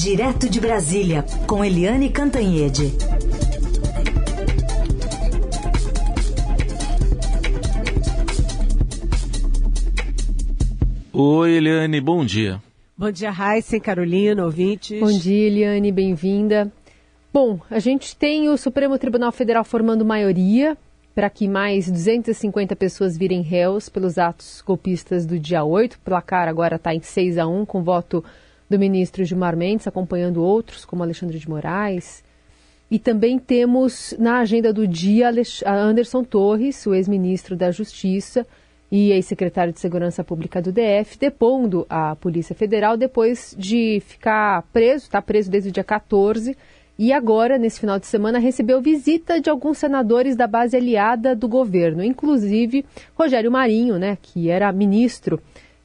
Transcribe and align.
Direto 0.00 0.48
de 0.48 0.60
Brasília, 0.60 1.24
com 1.44 1.64
Eliane 1.64 2.08
Cantanhede. 2.08 2.92
Oi, 11.12 11.50
Eliane, 11.50 12.00
bom 12.00 12.24
dia. 12.24 12.62
Bom 12.96 13.10
dia, 13.10 13.32
Raíssa, 13.32 13.80
Carolina, 13.80 14.44
ouvintes. 14.44 15.00
Bom 15.00 15.10
dia, 15.10 15.48
Eliane, 15.48 15.90
bem-vinda. 15.90 16.72
Bom, 17.32 17.58
a 17.68 17.80
gente 17.80 18.14
tem 18.14 18.48
o 18.48 18.56
Supremo 18.56 18.96
Tribunal 18.98 19.32
Federal 19.32 19.64
formando 19.64 20.04
maioria 20.04 20.78
para 21.12 21.28
que 21.28 21.48
mais 21.48 21.90
250 21.90 22.76
pessoas 22.76 23.18
virem 23.18 23.42
réus 23.42 23.88
pelos 23.88 24.16
atos 24.16 24.62
golpistas 24.64 25.26
do 25.26 25.40
dia 25.40 25.64
8. 25.64 25.94
O 25.94 25.98
placar 25.98 26.46
agora 26.46 26.76
está 26.76 26.94
em 26.94 27.02
6 27.02 27.36
a 27.36 27.48
1, 27.48 27.66
com 27.66 27.82
voto 27.82 28.24
do 28.68 28.78
ministro 28.78 29.24
Gilmar 29.24 29.56
Mendes, 29.56 29.86
acompanhando 29.86 30.42
outros, 30.42 30.84
como 30.84 31.02
Alexandre 31.02 31.38
de 31.38 31.48
Moraes. 31.48 32.22
E 32.90 32.98
também 32.98 33.38
temos 33.38 34.14
na 34.18 34.38
agenda 34.38 34.72
do 34.72 34.86
dia 34.86 35.30
Anderson 35.66 36.24
Torres, 36.24 36.86
o 36.86 36.94
ex-ministro 36.94 37.54
da 37.54 37.70
Justiça 37.70 38.46
e 38.90 39.12
ex-secretário 39.12 39.72
de 39.72 39.80
Segurança 39.80 40.24
Pública 40.24 40.62
do 40.62 40.72
DF, 40.72 41.18
depondo 41.18 41.86
à 41.90 42.16
Polícia 42.16 42.54
Federal 42.54 42.96
depois 42.96 43.54
de 43.58 44.00
ficar 44.06 44.62
preso, 44.72 45.04
está 45.04 45.20
preso 45.20 45.50
desde 45.50 45.68
o 45.68 45.72
dia 45.72 45.84
14 45.84 46.56
e 46.98 47.12
agora, 47.12 47.56
nesse 47.56 47.78
final 47.78 47.96
de 47.96 48.06
semana, 48.08 48.40
recebeu 48.40 48.80
visita 48.80 49.40
de 49.40 49.48
alguns 49.48 49.78
senadores 49.78 50.34
da 50.34 50.48
base 50.48 50.76
aliada 50.76 51.36
do 51.36 51.46
governo, 51.46 52.02
inclusive 52.02 52.84
Rogério 53.14 53.52
Marinho, 53.52 53.98
né, 53.98 54.18
que 54.20 54.50
era 54.50 54.72
ministro 54.72 55.40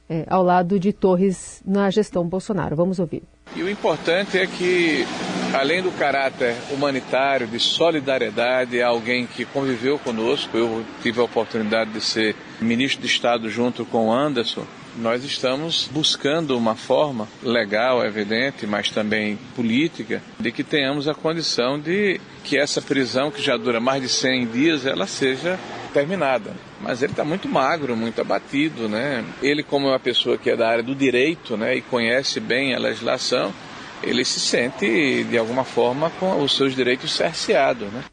é, 0.08 0.24
ao 0.28 0.42
lado 0.42 0.78
de 0.78 0.92
Torres 0.92 1.62
na 1.64 1.90
gestão 1.90 2.26
Bolsonaro. 2.26 2.76
Vamos 2.76 2.98
ouvir. 2.98 3.22
E 3.54 3.62
o 3.62 3.70
importante 3.70 4.38
é 4.38 4.46
que, 4.46 5.04
além 5.52 5.82
do 5.82 5.90
caráter 5.92 6.54
humanitário, 6.70 7.46
de 7.46 7.58
solidariedade, 7.58 8.82
alguém 8.82 9.26
que 9.26 9.44
conviveu 9.44 9.98
conosco. 9.98 10.56
Eu 10.56 10.84
tive 11.02 11.20
a 11.20 11.24
oportunidade 11.24 11.90
de 11.90 12.00
ser 12.00 12.34
ministro 12.60 13.00
de 13.00 13.06
Estado 13.06 13.48
junto 13.48 13.84
com 13.84 14.12
Anderson 14.12 14.64
nós 14.96 15.24
estamos 15.24 15.88
buscando 15.90 16.56
uma 16.56 16.76
forma 16.76 17.26
legal, 17.42 18.04
evidente, 18.04 18.66
mas 18.66 18.90
também 18.90 19.38
política, 19.56 20.22
de 20.38 20.52
que 20.52 20.62
tenhamos 20.62 21.08
a 21.08 21.14
condição 21.14 21.78
de 21.78 22.20
que 22.44 22.56
essa 22.56 22.80
prisão, 22.80 23.30
que 23.30 23.42
já 23.42 23.56
dura 23.56 23.80
mais 23.80 24.02
de 24.02 24.08
100 24.08 24.46
dias, 24.46 24.86
ela 24.86 25.06
seja 25.06 25.58
terminada. 25.94 26.52
Mas 26.80 27.02
ele 27.02 27.12
está 27.12 27.24
muito 27.24 27.48
magro, 27.48 27.96
muito 27.96 28.20
abatido, 28.20 28.88
né? 28.88 29.24
Ele, 29.40 29.62
como 29.62 29.86
é 29.86 29.92
uma 29.92 30.00
pessoa 30.00 30.36
que 30.36 30.50
é 30.50 30.56
da 30.56 30.68
área 30.68 30.82
do 30.82 30.94
direito, 30.94 31.56
né, 31.56 31.76
e 31.76 31.80
conhece 31.80 32.40
bem 32.40 32.74
a 32.74 32.78
legislação, 32.78 33.54
ele 34.02 34.24
se 34.24 34.40
sente, 34.40 35.24
de 35.24 35.38
alguma 35.38 35.64
forma, 35.64 36.10
com 36.18 36.42
os 36.42 36.56
seus 36.56 36.74
direitos 36.74 37.12
cerceados, 37.12 37.90
né? 37.92 38.04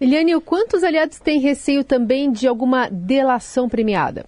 Eliane, 0.00 0.38
quantos 0.40 0.82
aliados 0.82 1.20
têm 1.20 1.38
receio 1.38 1.84
também 1.84 2.32
de 2.32 2.48
alguma 2.48 2.88
delação 2.90 3.68
premiada? 3.68 4.26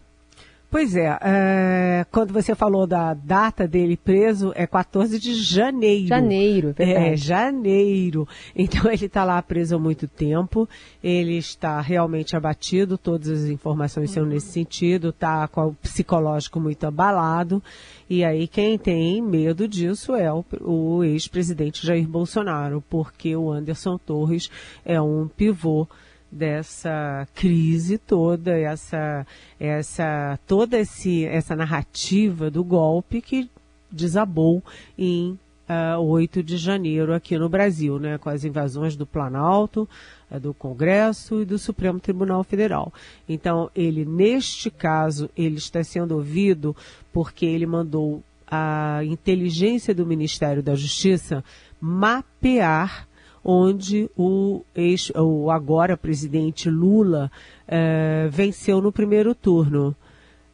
Pois 0.77 0.95
é, 0.95 1.19
é, 1.23 2.07
quando 2.13 2.35
você 2.35 2.55
falou 2.55 2.87
da 2.87 3.15
data 3.15 3.67
dele 3.67 3.97
preso, 3.97 4.53
é 4.55 4.67
14 4.67 5.19
de 5.19 5.33
janeiro. 5.35 6.07
Janeiro, 6.07 6.69
é 6.69 6.85
verdade. 6.85 7.07
É, 7.07 7.17
janeiro. 7.17 8.29
Então 8.55 8.93
ele 8.93 9.07
está 9.07 9.25
lá 9.25 9.41
preso 9.41 9.77
há 9.77 9.79
muito 9.79 10.07
tempo, 10.07 10.69
ele 11.03 11.39
está 11.39 11.81
realmente 11.81 12.37
abatido, 12.37 12.99
todas 12.99 13.29
as 13.29 13.49
informações 13.49 14.11
são 14.11 14.27
nesse 14.27 14.49
sentido, 14.49 15.09
está 15.09 15.49
com 15.49 15.69
o 15.69 15.75
psicológico 15.75 16.61
muito 16.61 16.87
abalado, 16.87 17.63
e 18.09 18.23
aí 18.23 18.47
quem 18.47 18.77
tem 18.77 19.23
medo 19.23 19.67
disso 19.67 20.15
é 20.15 20.31
o, 20.31 20.45
o 20.61 21.03
ex-presidente 21.05 21.87
Jair 21.87 22.07
Bolsonaro, 22.07 22.85
porque 22.91 23.35
o 23.35 23.51
Anderson 23.51 23.97
Torres 23.97 24.51
é 24.85 25.01
um 25.01 25.27
pivô 25.27 25.89
dessa 26.37 27.27
crise 27.35 27.99
toda, 27.99 28.57
essa, 28.57 29.27
essa 29.59 30.39
toda 30.47 30.79
esse, 30.79 31.25
essa 31.25 31.57
narrativa 31.57 32.51
do 32.51 32.63
golpe 32.63 33.21
que 33.21 33.51
desabou 33.91 34.63
em 34.97 35.31
uh, 35.31 35.39
ah, 35.69 35.99
8 35.99 36.43
de 36.43 36.57
janeiro 36.57 37.15
aqui 37.15 37.39
no 37.39 37.49
Brasil, 37.49 37.99
né, 37.99 38.19
com 38.19 38.29
as 38.29 38.45
invasões 38.45 38.97
do 38.97 39.07
Planalto, 39.07 39.89
uh, 40.31 40.39
do 40.39 40.53
Congresso 40.55 41.43
e 41.43 41.45
do 41.45 41.59
Supremo 41.59 41.99
Tribunal 41.99 42.45
Federal. 42.45 42.93
Então, 43.29 43.71
ele, 43.75 44.05
neste 44.05 44.71
caso, 44.71 45.31
ele 45.37 45.57
está 45.57 45.83
sendo 45.83 46.17
ouvido 46.17 46.77
porque 47.13 47.47
ele 47.47 47.67
mandou 47.67 48.23
a 48.47 49.01
inteligência 49.05 49.95
do 49.95 50.07
Ministério 50.07 50.63
da 50.63 50.75
Justiça 50.75 51.43
mapear 51.81 53.09
onde 53.49 54.11
o, 54.17 54.65
ex, 54.75 55.13
o 55.15 55.53
agora 55.53 55.97
presidente 55.97 56.69
Lula 56.69 57.31
é, 57.69 58.27
venceu 58.29 58.81
no 58.81 58.91
primeiro 58.91 59.37
turno. 59.37 59.95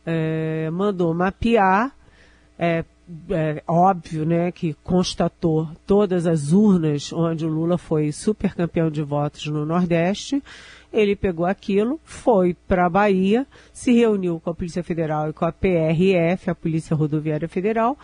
É, 0.05 0.69
mandou 0.71 1.15
mapear, 1.15 1.97
é, 2.59 2.85
é, 3.31 3.63
óbvio, 3.67 4.27
né, 4.27 4.53
que 4.53 4.75
constatou 4.85 5.69
todas 5.87 6.27
as 6.27 6.53
urnas 6.53 7.11
onde 7.15 7.47
o 7.47 7.49
Lula 7.49 7.79
foi 7.79 8.13
super 8.13 8.55
campeão 8.55 8.91
de 8.91 9.03
votos 9.03 9.47
no 9.47 9.65
Nordeste. 9.65 10.43
Ele 10.93 11.17
pegou 11.17 11.47
aquilo, 11.47 11.99
foi 12.05 12.55
para 12.69 12.85
a 12.85 12.91
Bahia, 12.91 13.47
se 13.73 13.93
reuniu 13.93 14.39
com 14.39 14.51
a 14.51 14.55
Polícia 14.55 14.83
Federal 14.83 15.31
e 15.31 15.33
com 15.33 15.47
a 15.47 15.53
PRF, 15.53 16.51
a 16.51 16.55
Polícia 16.55 16.95
Rodoviária 16.95 17.49
Federal, 17.49 17.97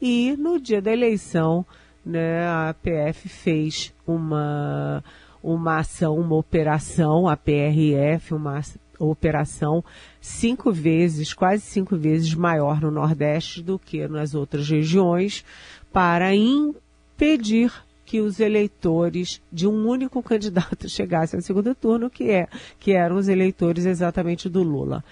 e 0.00 0.34
no 0.36 0.58
dia 0.58 0.82
da 0.82 0.92
eleição 0.92 1.64
né, 2.04 2.46
a 2.46 2.74
PF 2.74 3.28
fez 3.28 3.94
uma, 4.06 5.02
uma 5.42 5.78
ação, 5.78 6.18
uma 6.18 6.36
operação, 6.36 7.28
a 7.28 7.36
PRF, 7.36 8.34
uma 8.34 8.60
operação 8.98 9.84
cinco 10.20 10.72
vezes, 10.72 11.32
quase 11.32 11.62
cinco 11.62 11.96
vezes 11.96 12.34
maior 12.34 12.80
no 12.80 12.90
Nordeste 12.90 13.62
do 13.62 13.78
que 13.78 14.06
nas 14.08 14.34
outras 14.34 14.68
regiões, 14.68 15.44
para 15.92 16.34
impedir 16.34 17.72
que 18.04 18.20
os 18.20 18.40
eleitores 18.40 19.40
de 19.50 19.66
um 19.66 19.88
único 19.88 20.22
candidato 20.22 20.86
chegassem 20.90 21.38
ao 21.38 21.42
segundo 21.42 21.74
turno, 21.74 22.10
que 22.10 22.30
é 22.30 22.46
que 22.78 22.92
eram 22.92 23.16
os 23.16 23.28
eleitores 23.28 23.86
exatamente 23.86 24.48
do 24.48 24.62
Lula. 24.62 25.04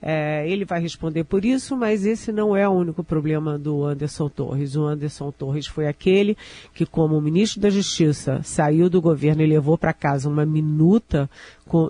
É, 0.00 0.46
ele 0.48 0.64
vai 0.64 0.80
responder 0.80 1.24
por 1.24 1.44
isso, 1.44 1.74
mas 1.74 2.04
esse 2.04 2.30
não 2.30 2.54
é 2.54 2.68
o 2.68 2.72
único 2.72 3.02
problema 3.02 3.58
do 3.58 3.84
Anderson 3.84 4.28
Torres. 4.28 4.76
O 4.76 4.84
Anderson 4.84 5.32
Torres 5.32 5.66
foi 5.66 5.86
aquele 5.88 6.36
que, 6.74 6.84
como 6.84 7.20
ministro 7.20 7.60
da 7.60 7.70
Justiça, 7.70 8.40
saiu 8.42 8.90
do 8.90 9.00
governo 9.00 9.42
e 9.42 9.46
levou 9.46 9.78
para 9.78 9.94
casa 9.94 10.28
uma 10.28 10.44
minuta 10.44 11.28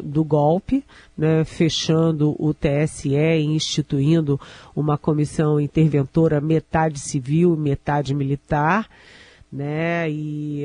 do 0.04 0.24
golpe, 0.24 0.84
né, 1.18 1.44
fechando 1.44 2.34
o 2.38 2.54
TSE 2.54 3.14
e 3.14 3.44
instituindo 3.44 4.40
uma 4.74 4.96
comissão 4.96 5.60
interventora 5.60 6.40
metade 6.40 7.00
civil, 7.00 7.56
metade 7.56 8.14
militar, 8.14 8.88
né, 9.52 10.08
e 10.10 10.64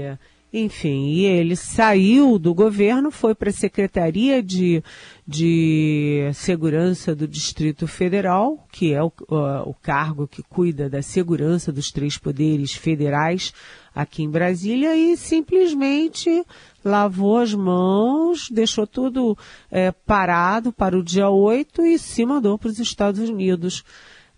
enfim, 0.54 1.12
e 1.12 1.26
ele 1.26 1.56
saiu 1.56 2.38
do 2.38 2.54
governo, 2.54 3.10
foi 3.10 3.34
para 3.34 3.50
a 3.50 3.54
Secretaria 3.54 4.44
de, 4.44 4.84
de 5.26 6.30
Segurança 6.34 7.16
do 7.16 7.26
Distrito 7.26 7.88
Federal, 7.88 8.68
que 8.70 8.94
é 8.94 9.02
o, 9.02 9.08
uh, 9.08 9.62
o 9.66 9.74
cargo 9.74 10.28
que 10.28 10.44
cuida 10.44 10.90
da 10.90 11.02
segurança 11.02 11.72
dos 11.72 11.90
três 11.90 12.18
poderes 12.18 12.74
federais 12.74 13.54
aqui 13.96 14.24
em 14.24 14.30
Brasília, 14.30 14.94
e 14.94 15.16
simplesmente 15.16 16.44
lavou 16.84 17.38
as 17.38 17.54
mãos, 17.54 18.50
deixou 18.50 18.86
tudo 18.86 19.38
é, 19.72 19.92
parado 19.92 20.74
para 20.74 20.98
o 20.98 21.04
dia 21.04 21.30
8 21.30 21.86
e 21.86 21.98
se 21.98 22.26
mandou 22.26 22.58
para 22.58 22.70
os 22.70 22.80
Estados 22.80 23.30
Unidos 23.30 23.86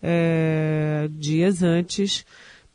é, 0.02 1.08
dias 1.12 1.64
antes 1.64 2.24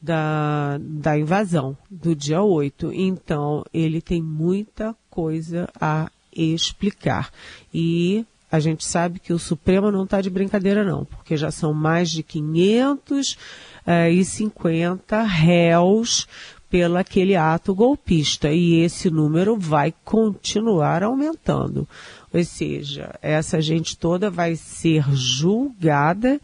da, 0.01 0.79
da 0.81 1.19
invasão 1.19 1.77
do 1.91 2.15
dia 2.15 2.41
8. 2.43 2.93
Então, 2.93 3.65
ele 3.73 4.01
tem 4.01 4.23
muita 4.23 4.95
coisa 5.11 5.69
a 5.81 6.09
explicar. 6.33 7.33
E 7.73 8.25
a 8.51 8.59
gente 8.61 8.87
sabe 8.87 9.19
que 9.19 9.33
o 9.33 9.39
Supremo 9.39 9.91
não 9.91 10.05
está 10.05 10.21
de 10.21 10.29
brincadeira, 10.31 10.85
não, 10.85 11.05
porque 11.05 11.37
já 11.37 11.51
são 11.51 11.75
mais 11.75 12.09
de 12.11 12.23
550 12.23 15.17
eh, 15.17 15.27
réus 15.27 16.29
pelo 16.71 16.99
aquele 16.99 17.35
ato 17.35 17.75
golpista 17.75 18.53
e 18.53 18.81
esse 18.81 19.11
número 19.11 19.57
vai 19.57 19.93
continuar 20.05 21.03
aumentando. 21.03 21.89
Ou 22.33 22.45
seja, 22.45 23.19
essa 23.23 23.61
gente 23.61 23.97
toda 23.97 24.31
vai 24.31 24.55
ser 24.55 25.03
julgada 25.13 26.41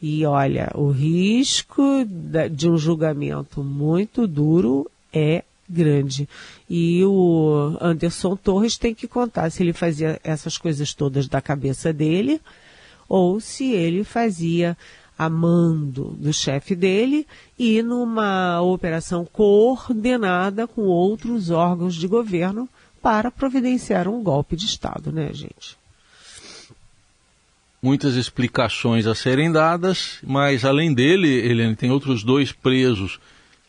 e 0.00 0.24
olha, 0.26 0.70
o 0.74 0.90
risco 0.90 1.82
de 2.50 2.68
um 2.68 2.76
julgamento 2.76 3.62
muito 3.62 4.26
duro 4.26 4.90
é 5.12 5.42
grande. 5.68 6.28
E 6.68 7.04
o 7.04 7.76
Anderson 7.80 8.36
Torres 8.36 8.76
tem 8.76 8.94
que 8.94 9.08
contar 9.08 9.50
se 9.50 9.62
ele 9.62 9.72
fazia 9.72 10.20
essas 10.22 10.58
coisas 10.58 10.94
todas 10.94 11.28
da 11.28 11.40
cabeça 11.40 11.92
dele 11.92 12.40
ou 13.08 13.40
se 13.40 13.72
ele 13.72 14.04
fazia 14.04 14.76
a 15.18 15.30
mando 15.30 16.14
do 16.18 16.32
chefe 16.32 16.74
dele 16.74 17.26
e 17.58 17.82
numa 17.82 18.60
operação 18.60 19.24
coordenada 19.24 20.66
com 20.66 20.82
outros 20.82 21.50
órgãos 21.50 21.94
de 21.94 22.06
governo 22.06 22.68
para 23.00 23.30
providenciar 23.30 24.08
um 24.08 24.22
golpe 24.22 24.56
de 24.56 24.66
Estado, 24.66 25.10
né, 25.10 25.32
gente? 25.32 25.78
Muitas 27.82 28.16
explicações 28.16 29.06
a 29.06 29.14
serem 29.14 29.52
dadas, 29.52 30.18
mas 30.22 30.64
além 30.64 30.92
dele, 30.92 31.28
Helene, 31.28 31.76
tem 31.76 31.90
outros 31.90 32.24
dois 32.24 32.50
presos 32.50 33.20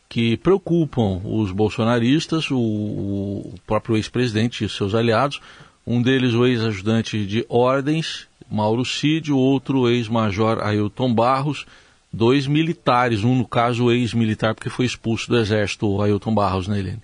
que 0.10 0.38
preocupam 0.38 1.22
os 1.24 1.52
bolsonaristas, 1.52 2.50
o, 2.50 2.58
o 2.58 3.56
próprio 3.68 3.98
ex-presidente 3.98 4.64
e 4.64 4.70
seus 4.70 4.96
aliados. 4.96 5.42
Um 5.86 6.02
deles, 6.02 6.34
o 6.34 6.46
ex-ajudante 6.46 7.26
de 7.26 7.46
ordens, 7.50 8.28
Mauro 8.50 8.86
Cid, 8.86 9.32
o 9.32 9.38
outro, 9.38 9.90
ex-major 9.90 10.64
Ailton 10.64 11.14
Barros. 11.14 11.66
Dois 12.12 12.48
militares, 12.48 13.24
um 13.24 13.36
no 13.36 13.46
caso 13.46 13.92
ex-militar, 13.92 14.56
porque 14.56 14.70
foi 14.70 14.86
expulso 14.86 15.28
do 15.28 15.38
exército, 15.38 16.02
Ailton 16.02 16.34
Barros, 16.34 16.68
né, 16.68 16.80
Helene? 16.80 17.02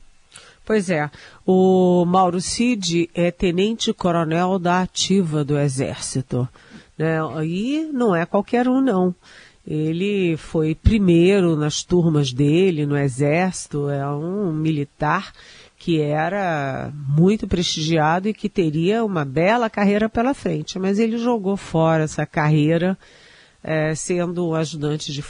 Pois 0.66 0.90
é, 0.90 1.12
o 1.46 2.06
Mauro 2.06 2.40
Cid 2.40 3.10
é 3.14 3.30
tenente-coronel 3.32 4.58
da 4.58 4.82
ativa 4.82 5.44
do 5.44 5.60
Exército. 5.60 6.48
Né? 6.98 7.18
E 7.46 7.90
não 7.92 8.16
é 8.16 8.26
qualquer 8.26 8.68
um, 8.68 8.82
não. 8.82 9.16
Ele 9.66 10.36
foi 10.36 10.76
primeiro 10.76 11.56
nas 11.56 11.84
turmas 11.84 12.34
dele, 12.34 12.86
no 12.86 12.98
Exército, 12.98 13.90
é 13.90 14.06
um 14.10 14.52
militar 14.52 15.32
que 15.78 16.00
era 16.00 16.94
muito 16.94 17.46
prestigiado 17.46 18.30
e 18.30 18.34
que 18.34 18.48
teria 18.48 19.04
uma 19.04 19.26
bela 19.26 19.70
carreira 19.70 20.08
pela 20.08 20.34
frente, 20.34 20.80
mas 20.80 20.98
ele 20.98 21.18
jogou 21.18 21.58
fora 21.58 22.04
essa 22.04 22.26
carreira, 22.26 22.98
é, 23.62 23.94
sendo 23.94 24.56
ajudante 24.56 25.12
de, 25.12 25.22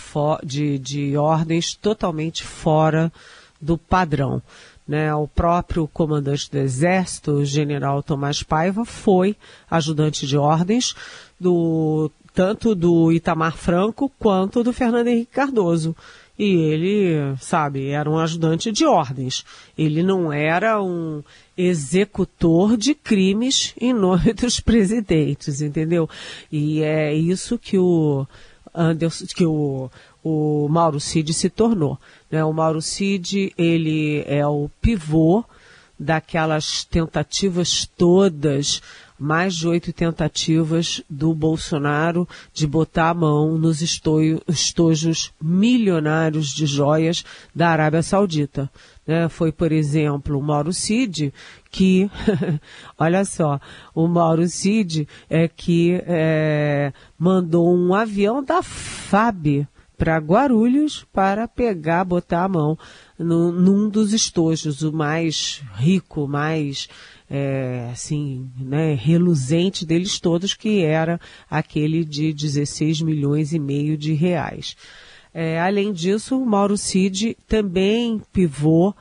de, 0.43 0.77
de 0.77 1.17
ordens 1.17 1.73
totalmente 1.73 2.43
fora 2.43 3.11
do 3.59 3.79
padrão. 3.79 4.41
Né, 4.85 5.15
o 5.15 5.27
próprio 5.29 5.87
comandante 5.87 6.51
do 6.51 6.57
Exército, 6.57 7.31
o 7.31 7.45
general 7.45 8.03
Tomás 8.03 8.43
Paiva, 8.43 8.83
foi 8.83 9.35
ajudante 9.71 10.27
de 10.27 10.37
ordens 10.37 10.93
do 11.43 12.09
tanto 12.33 12.73
do 12.73 13.11
Itamar 13.11 13.55
Franco 13.55 14.11
quanto 14.17 14.63
do 14.63 14.73
Fernando 14.73 15.07
Henrique 15.07 15.31
Cardoso. 15.31 15.95
E 16.37 16.45
ele, 16.45 17.35
sabe, 17.39 17.89
era 17.89 18.09
um 18.09 18.17
ajudante 18.17 18.71
de 18.71 18.85
ordens. 18.85 19.45
Ele 19.77 20.01
não 20.01 20.33
era 20.33 20.81
um 20.81 21.21
executor 21.55 22.75
de 22.75 22.95
crimes 22.95 23.75
em 23.79 23.93
nome 23.93 24.33
dos 24.33 24.59
presidentes, 24.59 25.61
entendeu? 25.61 26.09
E 26.51 26.81
é 26.81 27.13
isso 27.13 27.59
que 27.59 27.77
o 27.77 28.25
Anderson, 28.73 29.25
que 29.35 29.45
o, 29.45 29.91
o 30.23 30.67
Mauro 30.69 30.99
Cid 30.99 31.31
se 31.33 31.51
tornou. 31.51 31.99
Né? 32.31 32.43
O 32.43 32.51
Mauro 32.51 32.81
Cid, 32.81 33.53
ele 33.55 34.23
é 34.25 34.45
o 34.47 34.71
pivô 34.81 35.45
daquelas 35.99 36.83
tentativas 36.83 37.89
todas 37.97 38.81
mais 39.23 39.55
de 39.55 39.67
oito 39.67 39.93
tentativas 39.93 41.01
do 41.09 41.33
Bolsonaro 41.33 42.27
de 42.53 42.67
botar 42.67 43.11
a 43.11 43.13
mão 43.13 43.57
nos 43.57 43.81
estojos 43.81 45.31
milionários 45.41 46.49
de 46.49 46.65
joias 46.65 47.23
da 47.55 47.69
Arábia 47.69 48.01
Saudita. 48.01 48.69
Né? 49.07 49.29
Foi, 49.29 49.51
por 49.51 49.71
exemplo, 49.71 50.37
o 50.37 50.41
Mauro 50.41 50.73
Cid 50.73 51.33
que, 51.71 52.09
olha 52.99 53.23
só, 53.23 53.61
o 53.95 54.07
Mauro 54.07 54.47
Cid 54.47 55.07
é 55.29 55.47
que 55.47 56.01
é, 56.05 56.91
mandou 57.17 57.73
um 57.73 57.93
avião 57.93 58.43
da 58.43 58.61
FAB 58.61 59.65
para 59.97 60.17
Guarulhos 60.17 61.05
para 61.13 61.47
pegar, 61.47 62.03
botar 62.03 62.43
a 62.43 62.49
mão 62.49 62.77
no, 63.17 63.51
num 63.51 63.89
dos 63.89 64.13
estojos, 64.13 64.81
o 64.81 64.91
mais 64.91 65.61
rico, 65.75 66.27
mais 66.27 66.87
é, 67.29 67.89
assim, 67.91 68.49
né, 68.57 68.93
reluzente 68.93 69.85
deles 69.85 70.19
todos, 70.19 70.53
que 70.53 70.83
era 70.83 71.19
aquele 71.49 72.03
de 72.03 72.33
16 72.33 73.01
milhões 73.01 73.53
e 73.53 73.59
meio 73.59 73.97
de 73.97 74.13
reais. 74.13 74.75
É, 75.33 75.59
além 75.59 75.91
disso, 75.91 76.39
o 76.39 76.45
Mauro 76.45 76.77
Cid 76.77 77.35
também 77.47 78.21
pivô 78.31 78.93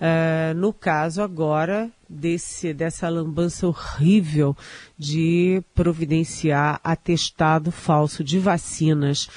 é, 0.00 0.52
no 0.54 0.72
caso 0.72 1.22
agora 1.22 1.90
desse, 2.08 2.74
dessa 2.74 3.08
lambança 3.08 3.66
horrível 3.66 4.56
de 4.98 5.62
providenciar 5.74 6.80
atestado 6.82 7.70
falso 7.70 8.24
de 8.24 8.38
vacinas 8.38 9.28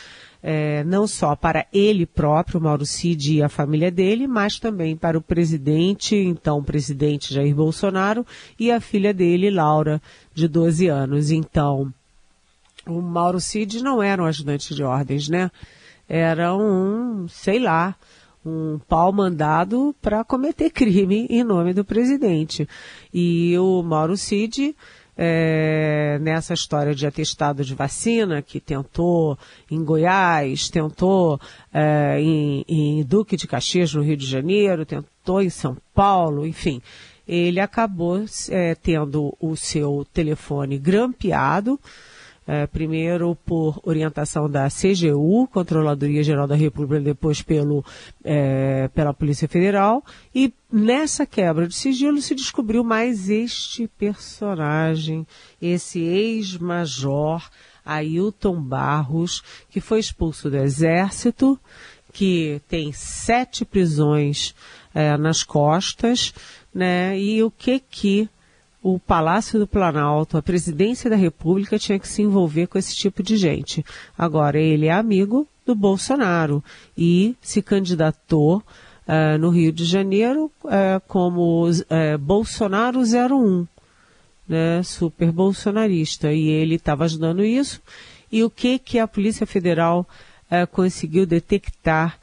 é, 0.42 0.84
não 0.84 1.08
só 1.08 1.36
para 1.36 1.66
ele 1.74 2.06
próprio, 2.06 2.62
Mauro 2.62 2.86
Cid 2.86 3.36
e 3.36 3.44
a 3.44 3.50
família 3.50 3.92
dele, 3.92 4.28
mas 4.28 4.60
também 4.60 4.96
para 4.96 5.18
o 5.18 5.22
presidente, 5.22 6.16
então 6.16 6.64
presidente 6.64 7.34
Jair 7.34 7.56
Bolsonaro, 7.56 8.26
e 8.60 8.72
a 8.72 8.80
filha 8.80 9.14
dele, 9.14 9.50
Laura, 9.50 10.02
de 10.34 10.48
12 10.48 10.88
anos. 10.88 11.32
Então, 11.32 11.92
o 12.86 13.02
Mauro 13.02 13.40
Cid 13.40 13.84
não 13.84 14.02
era 14.02 14.22
um 14.22 14.26
ajudante 14.26 14.74
de 14.74 14.84
ordens, 14.84 15.28
né? 15.28 15.52
Era 16.08 16.56
um, 16.56 17.28
sei 17.28 17.60
lá, 17.60 17.96
um 18.46 18.80
pau 18.88 19.12
mandado 19.12 19.94
para 20.02 20.24
cometer 20.24 20.70
crime 20.70 21.28
em 21.30 21.44
nome 21.44 21.74
do 21.74 21.84
presidente. 21.84 22.68
E 23.14 23.58
o 23.58 23.84
Mauro 23.84 24.16
Cid 24.16 24.74
é, 25.18 26.20
nessa 26.22 26.54
história 26.54 26.94
de 26.94 27.08
atestado 27.08 27.64
de 27.64 27.74
vacina, 27.74 28.42
que 28.42 28.60
tentou 28.60 29.38
em 29.70 29.84
Goiás, 29.84 30.70
tentou 30.70 31.40
é, 31.74 32.22
em, 32.22 32.64
em 32.68 33.04
Duque 33.04 33.36
de 33.36 33.48
Caxias, 33.48 33.94
no 33.94 34.04
Rio 34.04 34.16
de 34.16 34.28
Janeiro, 34.28 34.86
tentou 34.86 35.42
em 35.42 35.50
São 35.50 35.76
Paulo, 35.94 36.46
enfim. 36.46 36.82
Ele 37.28 37.60
acabou 37.60 38.24
é, 38.50 38.76
tendo 38.76 39.36
o 39.40 39.56
seu 39.56 40.06
telefone 40.14 40.78
grampeado, 40.78 41.80
é, 42.48 42.66
primeiro 42.66 43.36
por 43.36 43.80
orientação 43.84 44.50
da 44.50 44.70
CGU, 44.70 45.48
Controladoria 45.48 46.24
Geral 46.24 46.48
da 46.48 46.56
República, 46.56 47.04
depois 47.04 47.42
pelo, 47.42 47.84
é, 48.24 48.88
pela 48.96 49.14
Polícia 49.14 49.48
Federal, 49.48 50.04
e 50.34 50.54
nessa 50.72 51.26
quebra 51.26 51.68
de 51.68 51.76
sigilo 51.76 52.22
se 52.22 52.34
descobriu 52.34 52.84
mais 52.84 53.30
este 53.30 53.88
personagem, 53.98 55.28
esse 55.62 56.00
ex-major 56.00 57.44
Ailton 57.86 58.62
Barros, 58.62 59.44
que 59.70 59.82
foi 59.82 60.00
expulso 60.00 60.50
do 60.50 60.58
Exército, 60.58 61.60
que 62.14 62.62
tem 62.68 62.92
sete 62.94 63.66
prisões 63.66 64.56
é, 64.94 65.18
nas 65.18 65.44
costas, 65.44 66.34
né? 66.74 67.20
E 67.20 67.44
o 67.44 67.52
que 67.52 67.80
que 67.80 68.30
o 68.90 68.98
Palácio 68.98 69.60
do 69.60 69.68
Planalto, 69.68 70.38
a 70.38 70.42
presidência 70.42 71.10
da 71.10 71.16
República 71.18 71.78
tinha 71.78 72.00
que 72.00 72.08
se 72.08 72.22
envolver 72.22 72.68
com 72.68 72.78
esse 72.78 72.96
tipo 72.96 73.22
de 73.22 73.36
gente. 73.36 73.86
Agora, 74.18 74.58
ele 74.58 74.86
é 74.86 74.94
amigo 74.94 75.46
do 75.66 75.76
Bolsonaro 75.76 76.64
e 76.98 77.36
se 77.42 77.62
candidatou 77.62 78.60
uh, 78.60 79.38
no 79.38 79.50
Rio 79.50 79.74
de 79.74 79.84
Janeiro 79.84 80.50
uh, 80.64 81.02
como 81.06 81.70
uh, 81.70 82.18
Bolsonaro 82.18 83.02
01, 83.02 83.68
né, 84.48 84.82
super 84.84 85.34
bolsonarista, 85.34 86.32
e 86.32 86.48
ele 86.48 86.76
estava 86.76 87.04
ajudando 87.04 87.44
isso. 87.44 87.82
E 88.32 88.42
o 88.42 88.50
que, 88.50 88.80
que 88.80 89.00
a 89.00 89.08
Polícia 89.08 89.46
Federal 89.46 90.08
conseguiu 90.72 91.26
detectar 91.26 92.18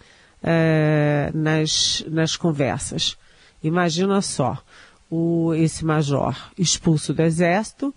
nas, 1.34 2.04
nas 2.08 2.36
conversas? 2.36 3.18
Imagina 3.62 4.22
só 4.22 4.62
o, 5.10 5.52
esse 5.54 5.84
major 5.84 6.36
expulso 6.58 7.12
do 7.12 7.22
exército 7.22 7.94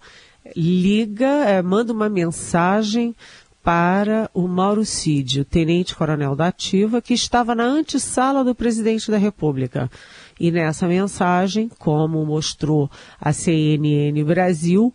liga, 0.55 1.25
é, 1.25 1.61
manda 1.61 1.91
uma 1.91 2.09
mensagem 2.09 3.15
para 3.63 4.29
o 4.33 4.47
Mauro 4.47 4.85
Cid, 4.85 5.41
o 5.41 5.45
tenente-coronel 5.45 6.37
da 6.37 6.47
Ativa, 6.47 7.01
que 7.01 7.13
estava 7.13 7.53
na 7.53 7.65
antessala 7.65 8.41
do 8.41 8.55
presidente 8.55 9.11
da 9.11 9.17
República. 9.17 9.91
E 10.39 10.51
nessa 10.51 10.87
mensagem, 10.87 11.69
como 11.77 12.25
mostrou 12.25 12.89
a 13.19 13.33
CNN 13.33 14.23
Brasil, 14.23 14.93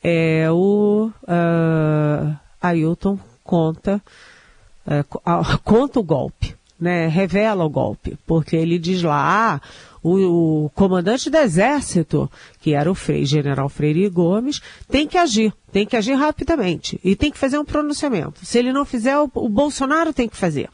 é, 0.00 0.48
o 0.52 1.10
uh, 1.22 2.36
Ailton 2.60 3.18
conta, 3.42 4.00
uh, 4.86 5.58
conta 5.64 5.98
o 5.98 6.04
golpe, 6.04 6.54
né, 6.82 7.06
revela 7.06 7.64
o 7.64 7.70
golpe, 7.70 8.18
porque 8.26 8.56
ele 8.56 8.76
diz 8.76 9.04
lá, 9.04 9.54
ah, 9.54 9.60
o, 10.02 10.64
o, 10.64 10.70
comandante 10.70 11.30
do 11.30 11.36
exército, 11.36 12.28
que 12.60 12.74
era 12.74 12.90
o 12.90 12.94
Frei, 12.94 13.24
general 13.24 13.68
Freire 13.68 14.08
Gomes, 14.08 14.60
tem 14.90 15.06
que 15.06 15.16
agir, 15.16 15.54
tem 15.70 15.86
que 15.86 15.96
agir 15.96 16.14
rapidamente 16.14 16.98
e 17.04 17.14
tem 17.14 17.30
que 17.30 17.38
fazer 17.38 17.56
um 17.56 17.64
pronunciamento. 17.64 18.44
Se 18.44 18.58
ele 18.58 18.72
não 18.72 18.84
fizer, 18.84 19.16
o, 19.16 19.30
o 19.32 19.48
Bolsonaro 19.48 20.12
tem 20.12 20.28
que 20.28 20.36
fazer. 20.36 20.68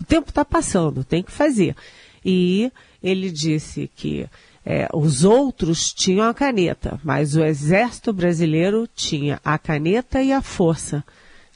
O 0.00 0.04
tempo 0.04 0.30
está 0.30 0.44
passando, 0.44 1.04
tem 1.04 1.22
que 1.22 1.30
fazer. 1.30 1.76
E 2.24 2.72
ele 3.00 3.30
disse 3.30 3.88
que 3.94 4.26
é, 4.66 4.88
os 4.92 5.22
outros 5.22 5.92
tinham 5.92 6.26
a 6.26 6.34
caneta, 6.34 7.00
mas 7.04 7.36
o 7.36 7.44
exército 7.44 8.12
brasileiro 8.12 8.88
tinha 8.96 9.40
a 9.44 9.56
caneta 9.58 10.20
e 10.20 10.32
a 10.32 10.42
força 10.42 11.04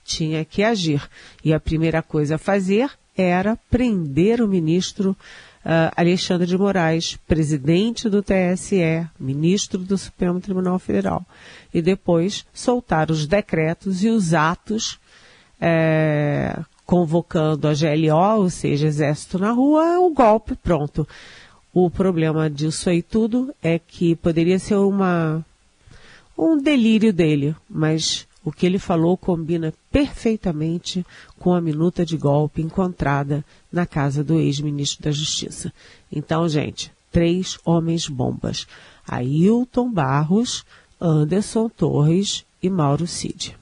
tinha 0.05 0.45
que 0.45 0.63
agir. 0.63 1.03
E 1.45 1.53
a 1.53 1.59
primeira 1.59 2.03
coisa 2.03 2.37
a 2.37 2.39
fazer 2.39 2.89
era 3.17 3.57
prender 3.71 4.41
o 4.41 4.49
ministro 4.49 5.11
uh, 5.65 5.93
Alexandre 5.97 6.47
de 6.47 6.57
Moraes, 6.57 7.17
presidente 7.27 8.09
do 8.09 8.23
TSE, 8.23 9.07
ministro 9.19 9.79
do 9.79 9.99
Supremo 9.99 10.41
Tribunal 10.41 10.79
Federal. 10.79 11.25
E 11.75 11.83
depois 11.83 12.47
soltar 12.55 13.11
os 13.11 13.27
decretos 13.27 14.03
e 14.05 14.09
os 14.09 14.33
atos 14.33 14.99
é, 15.61 16.59
convocando 16.85 17.67
a 17.67 17.73
GLO, 17.73 18.43
ou 18.43 18.51
seja, 18.51 18.87
exército 18.87 19.39
na 19.39 19.51
rua, 19.51 19.99
o 19.99 20.11
golpe 20.11 20.55
pronto. 20.55 21.07
O 21.75 21.91
problema 21.91 22.49
disso 22.49 22.89
aí 22.89 23.03
tudo 23.03 23.53
é 23.63 23.79
que 23.79 24.15
poderia 24.17 24.59
ser 24.59 24.77
uma 24.77 25.45
um 26.39 26.59
delírio 26.59 27.13
dele, 27.13 27.57
mas 27.69 28.27
o 28.47 28.53
que 28.53 28.65
ele 28.65 28.79
falou 28.79 29.17
combina 29.17 29.75
perfeitamente 29.91 31.05
com 31.37 31.53
a 31.53 31.61
minuta 31.61 32.07
de 32.07 32.17
golpe 32.17 32.63
encontrada 32.63 33.45
na 33.73 33.85
casa 33.85 34.23
do 34.23 34.39
ex-ministro 34.39 35.03
da 35.03 35.11
Justiça. 35.11 35.73
Então, 36.13 36.49
gente, 36.49 36.93
três 37.11 37.59
homens 37.65 38.09
bombas: 38.09 38.65
Ailton 39.05 39.91
Barros, 39.91 40.65
Anderson 41.01 41.69
Torres 41.69 42.47
e 42.63 42.71
Mauro 42.71 43.05
Cid. 43.05 43.57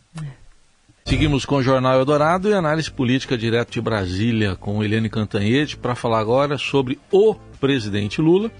Seguimos 1.06 1.46
com 1.46 1.56
o 1.56 1.62
Jornal 1.62 1.98
Eldorado 1.98 2.50
e 2.50 2.52
análise 2.52 2.90
política 2.90 3.38
direto 3.38 3.72
de 3.72 3.80
Brasília 3.80 4.54
com 4.54 4.84
Eliane 4.84 5.08
Cantanhede 5.08 5.78
para 5.78 5.94
falar 5.94 6.18
agora 6.18 6.58
sobre 6.58 6.98
o 7.10 7.34
presidente 7.58 8.20
Lula, 8.20 8.50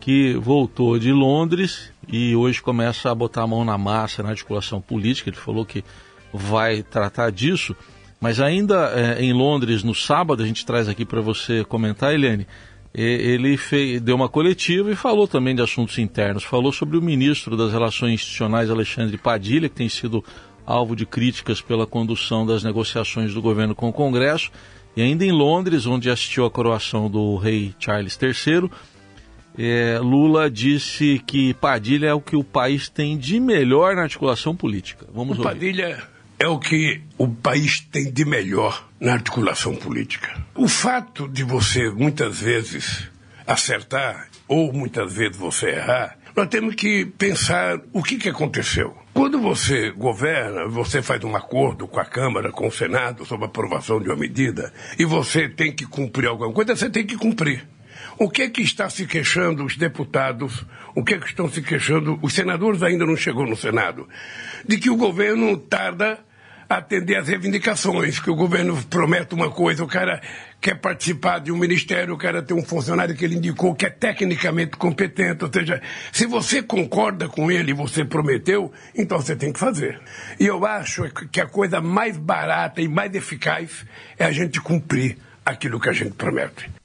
que 0.00 0.32
voltou 0.36 0.98
de 0.98 1.12
Londres 1.12 1.90
e 2.08 2.36
hoje 2.36 2.62
começa 2.62 3.10
a 3.10 3.14
botar 3.14 3.42
a 3.42 3.46
mão 3.46 3.64
na 3.64 3.76
massa 3.76 4.22
na 4.22 4.30
articulação 4.30 4.80
política. 4.80 5.30
Ele 5.30 5.36
falou 5.36 5.64
que 5.64 5.84
vai 6.32 6.82
tratar 6.82 7.30
disso, 7.30 7.74
mas 8.20 8.40
ainda 8.40 8.92
é, 8.94 9.22
em 9.22 9.32
Londres, 9.32 9.82
no 9.82 9.94
sábado, 9.94 10.42
a 10.42 10.46
gente 10.46 10.64
traz 10.64 10.88
aqui 10.88 11.04
para 11.04 11.20
você 11.20 11.64
comentar, 11.64 12.14
Eliane. 12.14 12.46
Ele 12.98 13.58
fez, 13.58 14.00
deu 14.00 14.16
uma 14.16 14.28
coletiva 14.28 14.90
e 14.90 14.96
falou 14.96 15.28
também 15.28 15.54
de 15.54 15.60
assuntos 15.60 15.98
internos. 15.98 16.44
Falou 16.44 16.72
sobre 16.72 16.96
o 16.96 17.02
ministro 17.02 17.54
das 17.54 17.70
Relações 17.70 18.14
Institucionais, 18.14 18.70
Alexandre 18.70 19.18
Padilha, 19.18 19.68
que 19.68 19.74
tem 19.74 19.88
sido 19.88 20.24
alvo 20.64 20.96
de 20.96 21.04
críticas 21.04 21.60
pela 21.60 21.86
condução 21.86 22.46
das 22.46 22.64
negociações 22.64 23.34
do 23.34 23.42
governo 23.42 23.74
com 23.74 23.90
o 23.90 23.92
Congresso. 23.92 24.50
E 24.96 25.02
ainda 25.02 25.26
em 25.26 25.30
Londres, 25.30 25.84
onde 25.84 26.08
assistiu 26.08 26.46
à 26.46 26.50
coroação 26.50 27.10
do 27.10 27.36
rei 27.36 27.74
Charles 27.78 28.18
III, 28.18 28.70
é, 29.58 29.98
Lula 29.98 30.50
disse 30.50 31.20
que 31.26 31.54
Padilha 31.54 32.08
é 32.08 32.14
o 32.14 32.20
que 32.20 32.36
o 32.36 32.44
país 32.44 32.88
tem 32.88 33.16
de 33.16 33.40
melhor 33.40 33.94
na 33.96 34.02
articulação 34.02 34.54
política. 34.54 35.06
Vamos 35.14 35.38
o 35.38 35.42
ouvir. 35.42 35.54
Padilha 35.54 36.02
é 36.38 36.46
o 36.46 36.58
que 36.58 37.00
o 37.16 37.28
país 37.28 37.80
tem 37.80 38.12
de 38.12 38.24
melhor 38.24 38.86
na 39.00 39.14
articulação 39.14 39.74
política. 39.74 40.36
O 40.54 40.68
fato 40.68 41.28
de 41.28 41.42
você 41.42 41.90
muitas 41.90 42.40
vezes 42.40 43.08
acertar 43.46 44.28
ou 44.46 44.72
muitas 44.72 45.12
vezes 45.12 45.36
você 45.36 45.70
errar, 45.70 46.18
nós 46.36 46.48
temos 46.48 46.74
que 46.74 47.06
pensar 47.06 47.80
o 47.94 48.02
que, 48.02 48.18
que 48.18 48.28
aconteceu. 48.28 48.94
Quando 49.14 49.40
você 49.40 49.90
governa, 49.90 50.68
você 50.68 51.00
faz 51.00 51.24
um 51.24 51.34
acordo 51.34 51.88
com 51.88 51.98
a 51.98 52.04
Câmara, 52.04 52.52
com 52.52 52.68
o 52.68 52.70
Senado, 52.70 53.24
sobre 53.24 53.46
a 53.46 53.48
aprovação 53.48 53.98
de 53.98 54.08
uma 54.10 54.16
medida, 54.16 54.70
e 54.98 55.06
você 55.06 55.48
tem 55.48 55.72
que 55.72 55.86
cumprir 55.86 56.28
alguma 56.28 56.52
coisa, 56.52 56.76
você 56.76 56.90
tem 56.90 57.06
que 57.06 57.16
cumprir. 57.16 57.66
O 58.18 58.30
que 58.30 58.42
é 58.42 58.48
que 58.48 58.62
está 58.62 58.88
se 58.88 59.06
queixando 59.06 59.62
os 59.62 59.76
deputados? 59.76 60.64
O 60.94 61.04
que 61.04 61.14
é 61.14 61.18
que 61.18 61.26
estão 61.26 61.50
se 61.50 61.60
queixando? 61.60 62.18
Os 62.22 62.32
senadores 62.32 62.82
ainda 62.82 63.04
não 63.04 63.14
chegou 63.14 63.46
no 63.46 63.54
Senado. 63.54 64.08
De 64.66 64.78
que 64.78 64.88
o 64.88 64.96
governo 64.96 65.54
tarda 65.58 66.18
atender 66.66 67.16
às 67.16 67.28
reivindicações, 67.28 68.18
que 68.18 68.30
o 68.30 68.34
governo 68.34 68.82
promete 68.84 69.34
uma 69.34 69.50
coisa, 69.50 69.84
o 69.84 69.86
cara 69.86 70.20
quer 70.60 70.76
participar 70.76 71.40
de 71.40 71.52
um 71.52 71.58
ministério, 71.58 72.14
o 72.14 72.18
cara 72.18 72.42
tem 72.42 72.56
um 72.56 72.64
funcionário 72.64 73.14
que 73.14 73.24
ele 73.24 73.36
indicou 73.36 73.74
que 73.74 73.86
é 73.86 73.90
tecnicamente 73.90 74.78
competente, 74.78 75.44
ou 75.44 75.52
seja, 75.52 75.80
se 76.10 76.26
você 76.26 76.62
concorda 76.62 77.28
com 77.28 77.50
ele, 77.50 77.72
você 77.72 78.04
prometeu, 78.04 78.72
então 78.94 79.20
você 79.20 79.36
tem 79.36 79.52
que 79.52 79.60
fazer. 79.60 80.00
E 80.40 80.46
eu 80.46 80.64
acho 80.64 81.04
que 81.30 81.40
a 81.40 81.46
coisa 81.46 81.80
mais 81.80 82.16
barata 82.16 82.80
e 82.80 82.88
mais 82.88 83.14
eficaz 83.14 83.84
é 84.18 84.24
a 84.24 84.32
gente 84.32 84.60
cumprir 84.60 85.18
aquilo 85.44 85.78
que 85.78 85.90
a 85.90 85.92
gente 85.92 86.12
promete. 86.12 86.75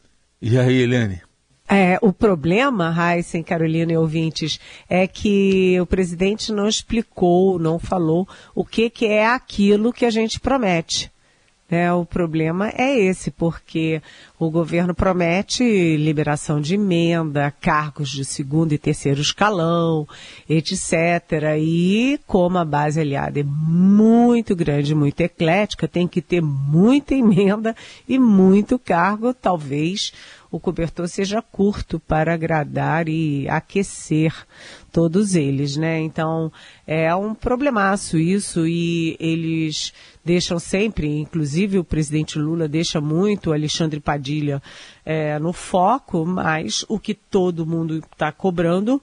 E 0.42 0.58
aí, 0.58 0.82
Helene? 0.82 1.22
É, 1.70 1.98
o 2.02 2.12
problema, 2.12 2.94
Heisen, 2.94 3.44
Carolina 3.44 3.94
e 3.94 3.98
ouvintes, 3.98 4.60
é 4.90 5.08
que 5.08 5.80
o 5.80 5.86
presidente 5.86 6.52
não 6.52 6.68
explicou, 6.68 7.58
não 7.60 7.80
falou 7.80 8.28
o 8.54 8.66
que, 8.66 8.90
que 8.90 9.06
é 9.06 9.26
aquilo 9.26 9.94
que 9.94 10.06
a 10.06 10.10
gente 10.10 10.40
promete. 10.40 11.12
É, 11.72 11.90
o 11.94 12.04
problema 12.06 12.70
é 12.76 13.00
esse, 13.00 13.32
porque 13.32 14.02
o 14.38 14.52
governo 14.52 14.94
promete 14.94 15.96
liberação 15.96 16.60
de 16.60 16.76
emenda, 16.76 17.50
cargos 17.50 18.10
de 18.10 18.26
segundo 18.26 18.74
e 18.74 18.78
terceiro 18.78 19.22
escalão, 19.22 20.06
etc. 20.50 21.56
E 21.58 22.20
como 22.28 22.58
a 22.58 22.66
base 22.66 23.00
aliada 23.00 23.40
é 23.40 23.44
muito 23.44 24.54
grande, 24.54 24.94
muito 24.94 25.22
eclética, 25.22 25.88
tem 25.88 26.10
que 26.10 26.22
ter 26.22 26.42
muita 26.42 27.16
emenda 27.16 27.74
e 28.06 28.20
muito 28.20 28.78
cargo, 28.78 29.34
talvez 29.34 30.12
o 30.52 30.60
cobertor 30.60 31.08
seja 31.08 31.42
curto 31.42 31.98
para 32.00 32.34
agradar 32.34 33.08
e 33.08 33.48
aquecer 33.48 34.36
todos 34.92 35.34
eles, 35.34 35.78
né? 35.78 36.02
Então 36.02 36.52
é 36.86 37.16
um 37.16 37.34
problemaço 37.34 38.18
isso 38.18 38.68
e 38.68 39.16
eles 39.18 39.94
deixam 40.26 40.60
sempre, 40.60 41.08
inclusive 41.08 41.80
o 41.80 41.84
presidente 41.84 42.38
Lula 42.38 42.68
deixa 42.68 43.00
muito 43.00 43.50
o 43.50 43.54
Alexandre 43.54 44.02
Padilha 44.02 44.62
é, 45.06 45.40
no 45.40 45.54
foco, 45.54 46.26
mas 46.26 46.86
o 46.90 47.00
que 47.00 47.14
todo 47.14 47.66
mundo 47.66 48.00
está 48.00 48.32
cobrando 48.32 49.02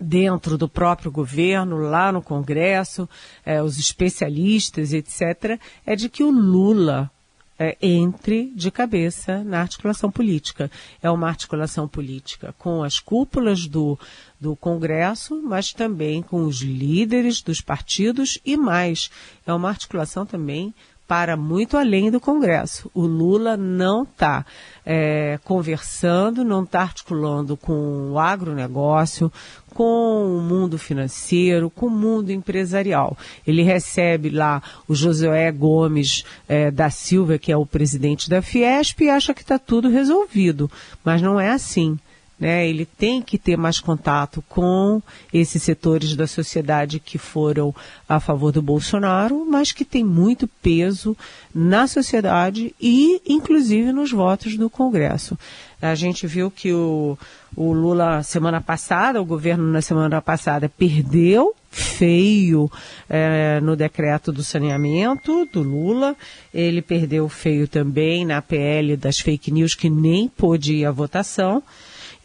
dentro 0.00 0.56
do 0.56 0.68
próprio 0.68 1.10
governo, 1.10 1.78
lá 1.78 2.12
no 2.12 2.22
Congresso, 2.22 3.08
é, 3.44 3.62
os 3.62 3.78
especialistas, 3.78 4.92
etc., 4.92 5.58
é 5.84 5.96
de 5.96 6.08
que 6.08 6.22
o 6.22 6.30
Lula 6.30 7.10
é, 7.58 7.76
entre 7.80 8.52
de 8.54 8.70
cabeça 8.70 9.42
na 9.44 9.60
articulação 9.60 10.10
política. 10.10 10.70
É 11.02 11.10
uma 11.10 11.28
articulação 11.28 11.88
política 11.88 12.54
com 12.58 12.82
as 12.82 12.98
cúpulas 12.98 13.66
do, 13.66 13.98
do 14.40 14.54
Congresso, 14.56 15.40
mas 15.42 15.72
também 15.72 16.22
com 16.22 16.44
os 16.44 16.60
líderes 16.60 17.42
dos 17.42 17.60
partidos 17.60 18.38
e 18.44 18.56
mais. 18.56 19.10
É 19.46 19.52
uma 19.52 19.68
articulação 19.68 20.26
também 20.26 20.74
para 21.06 21.36
muito 21.36 21.76
além 21.76 22.10
do 22.10 22.20
Congresso. 22.20 22.90
O 22.92 23.02
Lula 23.02 23.56
não 23.56 24.02
está 24.02 24.44
é, 24.84 25.38
conversando, 25.44 26.44
não 26.44 26.64
está 26.64 26.82
articulando 26.82 27.56
com 27.56 28.10
o 28.10 28.18
agronegócio, 28.18 29.32
com 29.76 30.38
o 30.38 30.40
mundo 30.40 30.78
financeiro, 30.78 31.68
com 31.68 31.84
o 31.84 31.90
mundo 31.90 32.30
empresarial. 32.30 33.14
Ele 33.46 33.60
recebe 33.60 34.30
lá 34.30 34.62
o 34.88 34.94
Josué 34.94 35.52
Gomes 35.52 36.24
é, 36.48 36.70
da 36.70 36.88
Silva, 36.88 37.36
que 37.36 37.52
é 37.52 37.56
o 37.58 37.66
presidente 37.66 38.30
da 38.30 38.40
Fiesp, 38.40 39.02
e 39.02 39.10
acha 39.10 39.34
que 39.34 39.42
está 39.42 39.58
tudo 39.58 39.90
resolvido. 39.90 40.70
Mas 41.04 41.20
não 41.20 41.38
é 41.38 41.50
assim. 41.50 41.98
Né, 42.38 42.68
ele 42.68 42.84
tem 42.84 43.22
que 43.22 43.38
ter 43.38 43.56
mais 43.56 43.80
contato 43.80 44.44
com 44.46 45.00
esses 45.32 45.62
setores 45.62 46.14
da 46.14 46.26
sociedade 46.26 47.00
que 47.00 47.16
foram 47.16 47.74
a 48.06 48.20
favor 48.20 48.52
do 48.52 48.60
Bolsonaro, 48.60 49.46
mas 49.50 49.72
que 49.72 49.86
tem 49.86 50.04
muito 50.04 50.46
peso 50.46 51.16
na 51.54 51.86
sociedade 51.86 52.74
e, 52.78 53.22
inclusive, 53.26 53.90
nos 53.90 54.12
votos 54.12 54.54
do 54.54 54.68
Congresso. 54.68 55.38
A 55.80 55.94
gente 55.94 56.26
viu 56.26 56.50
que 56.50 56.74
o, 56.74 57.18
o 57.56 57.72
Lula, 57.72 58.22
semana 58.22 58.60
passada, 58.60 59.20
o 59.20 59.24
governo 59.24 59.64
na 59.70 59.80
semana 59.80 60.20
passada, 60.20 60.68
perdeu 60.68 61.54
feio 61.70 62.70
é, 63.08 63.60
no 63.60 63.76
decreto 63.76 64.32
do 64.32 64.42
saneamento 64.42 65.46
do 65.52 65.62
Lula. 65.62 66.16
Ele 66.52 66.80
perdeu 66.80 67.28
feio 67.28 67.68
também 67.68 68.24
na 68.24 68.40
PL 68.40 68.96
das 68.96 69.18
fake 69.18 69.50
news, 69.50 69.74
que 69.74 69.90
nem 69.90 70.28
pôde 70.28 70.74
ir 70.74 70.86
à 70.86 70.90
votação. 70.90 71.62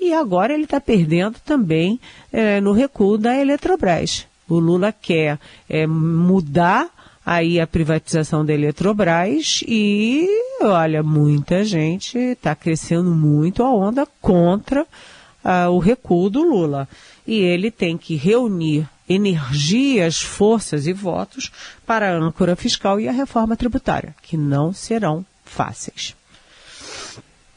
E 0.01 0.13
agora 0.13 0.51
ele 0.51 0.63
está 0.63 0.81
perdendo 0.81 1.37
também 1.45 1.99
é, 2.33 2.59
no 2.59 2.71
recuo 2.71 3.19
da 3.19 3.37
Eletrobras. 3.37 4.25
O 4.49 4.57
Lula 4.57 4.91
quer 4.91 5.39
é, 5.69 5.85
mudar 5.85 6.89
aí 7.23 7.59
a 7.59 7.67
privatização 7.67 8.43
da 8.43 8.51
Eletrobras 8.51 9.63
e, 9.67 10.27
olha, 10.59 11.03
muita 11.03 11.63
gente 11.63 12.17
está 12.17 12.55
crescendo 12.55 13.11
muito 13.11 13.61
a 13.61 13.71
onda 13.71 14.07
contra 14.19 14.81
uh, 14.81 15.69
o 15.69 15.77
recuo 15.77 16.31
do 16.31 16.41
Lula. 16.41 16.89
E 17.25 17.35
ele 17.35 17.69
tem 17.69 17.95
que 17.95 18.15
reunir 18.15 18.89
energias, 19.07 20.19
forças 20.19 20.87
e 20.87 20.93
votos 20.93 21.51
para 21.85 22.09
a 22.09 22.17
âncora 22.17 22.55
fiscal 22.55 22.99
e 22.99 23.07
a 23.07 23.11
reforma 23.11 23.55
tributária, 23.55 24.15
que 24.23 24.35
não 24.35 24.73
serão 24.73 25.23
fáceis. 25.45 26.15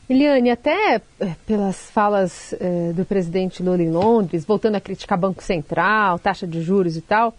Eliane, 0.09 0.51
até 0.51 1.01
eh, 1.21 1.35
pelas 1.47 1.91
falas 1.91 2.55
eh, 2.61 2.93
do 2.95 3.05
presidente 3.05 3.63
Lula 3.63 3.83
em 3.83 3.91
Londres, 3.91 4.45
voltando 4.45 4.75
a 4.75 4.81
criticar 4.81 5.19
Banco 5.19 5.43
Central, 5.43 6.19
taxa 6.19 6.47
de 6.47 6.61
juros 6.63 6.97
e 6.97 7.01
tal, 7.01 7.35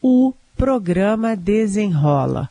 o 0.01 0.33
programa 0.57 1.37
Desenrola? 1.37 2.49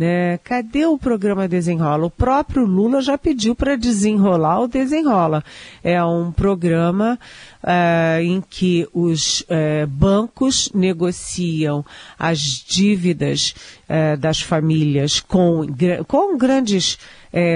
Né? 0.00 0.38
Cadê 0.38 0.86
o 0.86 0.96
programa 0.96 1.46
Desenrola? 1.46 2.06
O 2.06 2.10
próprio 2.10 2.64
Lula 2.64 3.02
já 3.02 3.18
pediu 3.18 3.54
para 3.54 3.76
desenrolar 3.76 4.60
o 4.60 4.66
Desenrola. 4.66 5.44
É 5.84 6.02
um 6.02 6.32
programa 6.32 7.18
uh, 7.62 8.22
em 8.22 8.40
que 8.40 8.88
os 8.94 9.42
uh, 9.42 9.86
bancos 9.86 10.70
negociam 10.74 11.84
as 12.18 12.38
dívidas 12.66 13.54
uh, 13.90 14.16
das 14.16 14.40
famílias 14.40 15.20
com, 15.20 15.66
com 16.08 16.38
grandes 16.38 16.98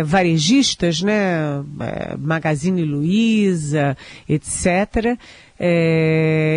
varejistas, 0.04 1.02
né? 1.02 1.60
Magazine 2.16 2.84
Luiza, 2.84 3.96
etc. 4.28 5.18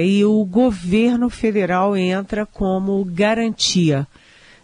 e 0.03 0.24
o 0.24 0.46
governo 0.46 1.27
federal 1.27 1.98
entra 1.98 2.46
como 2.46 3.03
garantia 3.03 4.06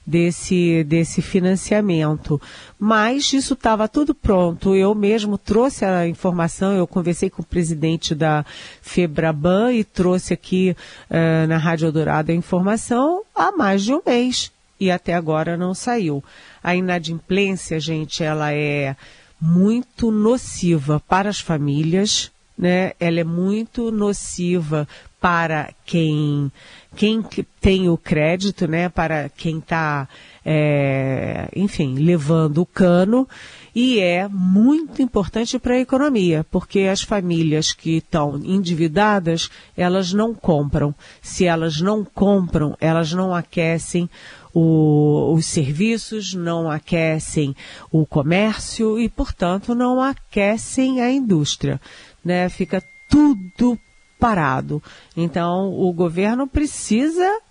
desse, 0.06 0.84
desse 0.84 1.22
financiamento. 1.22 2.42
Mas 2.78 3.32
isso 3.34 3.54
estava 3.54 3.88
tudo 3.88 4.14
pronto. 4.14 4.76
Eu 4.76 4.94
mesmo 4.94 5.38
trouxe 5.38 5.86
a 5.86 6.08
informação, 6.08 6.74
eu 6.74 6.86
conversei 6.86 7.30
com 7.30 7.42
o 7.42 7.46
presidente 7.46 8.14
da 8.14 8.46
Febraban 8.82 9.74
e 9.74 9.84
trouxe 9.84 10.34
aqui 10.34 10.76
uh, 11.10 11.48
na 11.48 11.58
Rádio 11.58 11.92
Dourado 11.92 12.32
a 12.32 12.36
informação 12.36 13.24
há 13.36 13.52
mais 13.52 13.84
de 13.84 13.94
um 13.94 14.02
mês. 14.06 14.52
E 14.80 14.92
até 14.92 15.14
agora 15.14 15.56
não 15.56 15.74
saiu. 15.74 16.24
A 16.62 16.76
inadimplência, 16.76 17.80
gente, 17.80 18.24
ela 18.24 18.52
é 18.52 18.96
muito 19.40 20.12
nociva 20.12 21.02
para 21.08 21.30
as 21.30 21.40
famílias, 21.40 22.32
né? 22.58 22.94
Ela 23.00 23.22
é 23.22 23.24
muito 23.24 23.92
nociva 23.92 24.88
para 25.24 25.74
quem 25.86 26.52
quem 26.98 27.24
tem 27.62 27.90
o 27.90 27.98
crédito, 27.98 28.68
né, 28.68 28.90
para 28.90 29.30
quem 29.30 29.58
está, 29.58 30.08
é, 30.46 31.50
enfim, 31.56 31.96
levando 31.96 32.60
o 32.60 32.66
cano, 32.66 33.28
e 33.74 34.00
é 34.00 34.28
muito 34.28 35.02
importante 35.02 35.58
para 35.58 35.76
a 35.76 35.80
economia, 35.80 36.46
porque 36.52 36.82
as 36.82 37.02
famílias 37.02 37.72
que 37.72 37.98
estão 37.98 38.38
endividadas, 38.44 39.50
elas 39.76 40.14
não 40.14 40.36
compram. 40.36 40.94
Se 41.22 41.46
elas 41.46 41.82
não 41.82 42.06
compram, 42.06 42.78
elas 42.80 43.12
não 43.14 43.34
aquecem 43.34 44.08
o, 44.54 45.34
os 45.34 45.48
serviços, 45.48 46.36
não 46.36 46.70
aquecem 46.70 47.56
o 47.92 48.06
comércio 48.06 49.00
e, 49.00 49.10
portanto, 49.10 49.74
não 49.74 50.00
aquecem 50.00 51.02
a 51.02 51.10
indústria. 51.10 51.82
Né? 52.24 52.50
Fica 52.50 52.84
tudo 53.10 53.80
parado. 54.24 54.82
Então, 55.18 55.74
o 55.78 55.92
governo 55.92 56.48
precisa 56.48 57.42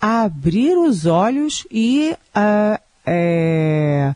abrir 0.00 0.78
os 0.78 1.06
olhos 1.06 1.66
e 1.68 2.14
uh, 2.36 2.80
é, 3.04 4.14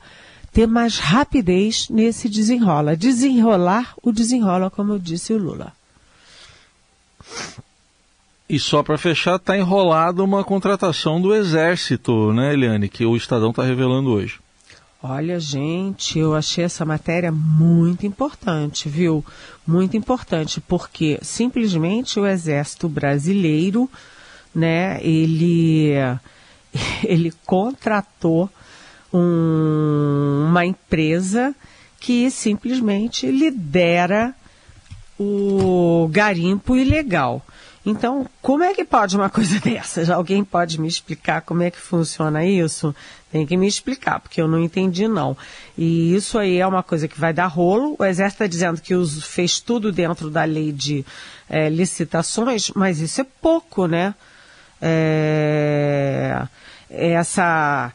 ter 0.53 0.69
mais 0.69 1.01
rapidez 1.01 1.89
nesse 1.89 2.29
desenrola. 2.29 2.97
Desenrolar 2.97 3.95
o 4.01 4.13
desenrola, 4.13 4.71
como 4.71 4.97
disse 4.97 5.33
o 5.33 5.39
Lula. 5.39 5.73
E 8.49 8.61
só 8.61 8.85
para 8.85 8.97
fechar, 8.97 9.35
está 9.35 9.59
enrolado 9.59 10.23
uma 10.23 10.45
contratação 10.45 11.21
do 11.21 11.35
Exército, 11.35 12.33
né, 12.33 12.53
Eliane, 12.53 12.89
que 12.89 13.05
o 13.05 13.17
Estadão 13.17 13.51
está 13.51 13.65
revelando 13.65 14.11
hoje. 14.11 14.39
Olha, 15.01 15.39
gente, 15.39 16.19
eu 16.19 16.35
achei 16.35 16.65
essa 16.65 16.85
matéria 16.85 17.31
muito 17.31 18.05
importante, 18.05 18.89
viu? 18.89 19.25
Muito 19.65 19.97
importante, 19.97 20.61
porque 20.61 21.21
simplesmente 21.23 22.19
o 22.19 22.27
Exército 22.27 22.89
Brasileiro, 22.89 23.89
né, 24.53 24.99
ele, 25.01 25.93
ele 27.05 27.33
contratou 27.47 28.51
um, 29.15 30.47
uma 30.49 30.67
empresa 30.67 31.55
que 32.01 32.29
simplesmente 32.29 33.31
lidera 33.31 34.35
o 35.17 36.09
garimpo 36.11 36.77
ilegal. 36.77 37.41
Então, 37.89 38.27
como 38.43 38.63
é 38.63 38.75
que 38.75 38.85
pode 38.85 39.17
uma 39.17 39.31
coisa 39.31 39.59
dessa? 39.61 40.15
Alguém 40.15 40.45
pode 40.45 40.79
me 40.79 40.87
explicar 40.87 41.41
como 41.41 41.63
é 41.63 41.71
que 41.71 41.79
funciona 41.79 42.45
isso? 42.45 42.95
Tem 43.33 43.47
que 43.47 43.57
me 43.57 43.67
explicar, 43.67 44.21
porque 44.21 44.41
eu 44.41 44.47
não 44.47 44.59
entendi 44.59 45.09
não. 45.09 45.37
E 45.77 46.15
isso 46.15 46.39
aí 46.39 46.59
é 46.59 46.67
uma 46.67 46.83
coisa 46.83 47.09
que 47.09 47.19
vai 47.19 47.33
dar 47.33 47.47
rolo. 47.47 47.97
O 47.99 48.05
Exército 48.05 48.45
está 48.45 48.47
dizendo 48.47 48.81
que 48.81 48.95
os, 48.95 49.25
fez 49.25 49.59
tudo 49.59 49.91
dentro 49.91 50.29
da 50.29 50.45
lei 50.45 50.71
de 50.71 51.05
é, 51.49 51.71
licitações, 51.71 52.71
mas 52.75 53.01
isso 53.01 53.23
é 53.23 53.27
pouco, 53.41 53.87
né? 53.87 54.15
É, 54.81 56.47
essa 56.91 57.93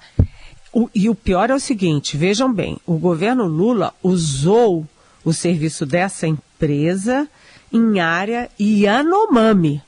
o, 0.74 0.90
e 0.94 1.08
o 1.08 1.14
pior 1.14 1.52
é 1.52 1.54
o 1.54 1.60
seguinte, 1.60 2.18
vejam 2.18 2.52
bem, 2.52 2.80
o 2.86 2.98
governo 2.98 3.46
Lula 3.46 3.94
usou 4.02 4.88
o 5.24 5.32
serviço 5.32 5.86
dessa 5.86 6.28
empresa 6.28 7.28
em 7.74 8.00
área 8.00 8.50
Yanomami. 8.60 9.82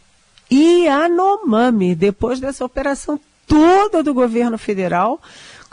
Yanomami, 0.51 1.95
depois 1.95 2.39
dessa 2.39 2.65
operação 2.65 3.19
toda 3.47 4.01
do 4.01 4.13
governo 4.13 4.57
federal 4.57 5.21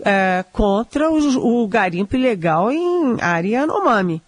é, 0.05 0.44
contra 0.53 1.11
o, 1.11 1.62
o, 1.62 1.66
garimpo 1.66 2.14
ilegal 2.14 2.70
em 2.70 3.16
área 3.20 3.61
Yanomami. 3.61 4.22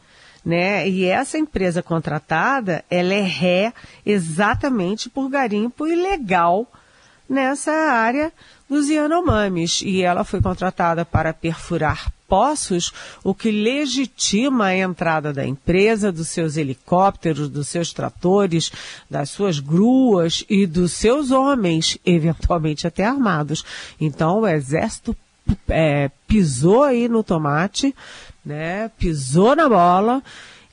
Né? 0.45 0.89
E 0.89 1.05
essa 1.05 1.39
empresa 1.39 1.83
contratada, 1.83 2.85
ela 2.91 3.15
é 3.15 3.23
ré 3.23 3.73
exatamente 4.05 5.09
por 5.09 5.29
garimpo 5.29 5.87
ilegal 5.87 6.67
nessa 7.29 7.73
área 7.73 8.33
dos 8.69 8.89
Yanomamis. 8.89 9.83
E 9.83 10.03
ela 10.03 10.25
foi 10.25 10.41
contratada 10.41 11.05
para 11.05 11.33
perfurar 11.33 12.13
poços, 12.35 12.93
o 13.23 13.33
que 13.33 13.49
legitima 13.49 14.65
a 14.65 14.77
entrada 14.77 15.33
da 15.33 15.47
empresa, 15.47 16.11
dos 16.11 16.27
seus 16.27 16.57
helicópteros, 16.57 17.49
dos 17.49 17.69
seus 17.69 17.93
tratores, 17.93 18.73
das 19.09 19.31
suas 19.31 19.61
gruas 19.61 20.45
e 20.51 20.67
dos 20.67 20.91
seus 20.95 21.31
homens, 21.31 21.97
eventualmente 22.05 22.89
até 22.89 23.05
armados. 23.05 23.65
Então 24.01 24.41
o 24.41 24.49
exército 24.49 25.17
é, 25.69 26.11
pisou 26.27 26.83
aí 26.83 27.07
no 27.09 27.23
tomate, 27.23 27.95
né, 28.45 28.91
pisou 28.99 29.55
na 29.55 29.69
bola 29.69 30.21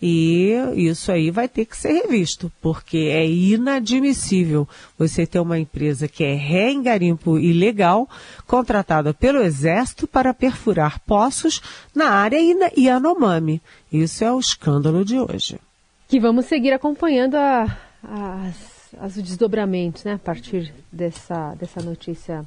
E 0.02 0.52
isso 0.76 1.12
aí 1.12 1.30
vai 1.30 1.48
ter 1.48 1.66
que 1.66 1.78
ser 1.78 1.94
revisto, 1.94 2.52
porque 2.60 2.98
é 2.98 3.30
inadmissível 3.30 4.68
você 4.98 5.28
ter 5.28 5.40
uma 5.40 5.60
empresa 5.60 6.08
que 6.08 6.24
é 6.24 6.34
ré 6.34 6.72
em 6.72 6.82
garimpo 6.82 7.38
ilegal, 7.38 8.10
contratada 8.48 9.14
pelo 9.14 9.44
Exército 9.44 10.08
para 10.08 10.34
perfurar 10.34 11.00
poços 11.02 11.62
na 11.94 12.10
área 12.10 12.40
Yanomami. 12.76 13.62
Isso 13.94 14.24
é 14.24 14.32
o 14.32 14.40
escândalo 14.40 15.06
de 15.06 15.20
hoje. 15.20 15.60
Que 16.08 16.20
vamos 16.20 16.46
seguir 16.48 16.74
acompanhando 16.74 17.36
a, 17.36 17.78
as, 18.04 18.96
as 19.00 19.14
desdobramentos, 19.14 20.04
né, 20.04 20.14
a 20.14 20.20
partir 20.20 20.74
dessa, 20.92 21.54
dessa 21.54 21.80
notícia 21.80 22.44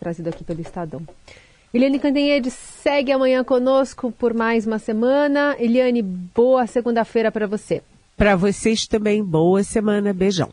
trazida 0.00 0.30
aqui 0.30 0.42
pelo 0.42 0.60
Estadão. 0.60 1.06
Eliane 1.74 1.98
Cantanhede 1.98 2.50
segue 2.50 3.12
amanhã 3.12 3.42
conosco 3.44 4.12
por 4.12 4.32
mais 4.32 4.66
uma 4.66 4.78
semana. 4.78 5.56
Eliane, 5.58 6.00
boa 6.02 6.66
segunda-feira 6.66 7.30
para 7.30 7.46
você. 7.46 7.82
Para 8.16 8.34
vocês 8.36 8.86
também, 8.86 9.22
boa 9.22 9.62
semana. 9.62 10.12
Beijão. 10.12 10.50